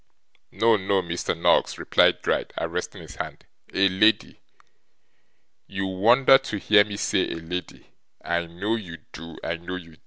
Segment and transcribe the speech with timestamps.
[0.51, 1.37] 'No, no, Mr.
[1.39, 4.39] Noggs,' replied Gride, arresting his hand, 'A lady.
[5.67, 7.85] You wonder to hear me say A lady.
[8.25, 9.99] I know you do, I know you do.